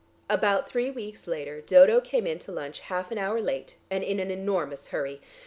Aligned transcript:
About 0.31 0.67
three 0.67 0.89
weeks 0.89 1.27
later 1.27 1.61
Dodo 1.61 2.01
came 2.01 2.25
in 2.25 2.39
to 2.39 2.51
lunch 2.51 2.79
half 2.79 3.11
an 3.11 3.19
hour 3.19 3.39
late 3.39 3.75
and 3.91 4.03
in 4.03 4.19
an 4.19 4.31
enormous 4.31 4.87
hurry. 4.87 5.21